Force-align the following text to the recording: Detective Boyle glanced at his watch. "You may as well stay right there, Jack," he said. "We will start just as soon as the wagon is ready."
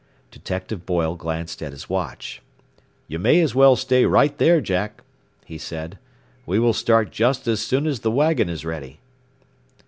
Detective 0.31 0.83
Boyle 0.83 1.13
glanced 1.13 1.61
at 1.61 1.73
his 1.73 1.87
watch. 1.87 2.41
"You 3.07 3.19
may 3.19 3.39
as 3.39 3.53
well 3.53 3.75
stay 3.75 4.03
right 4.07 4.35
there, 4.39 4.59
Jack," 4.59 5.03
he 5.45 5.59
said. 5.59 5.99
"We 6.47 6.57
will 6.57 6.73
start 6.73 7.11
just 7.11 7.47
as 7.47 7.59
soon 7.61 7.85
as 7.85 7.99
the 7.99 8.09
wagon 8.09 8.49
is 8.49 8.65
ready." 8.65 8.99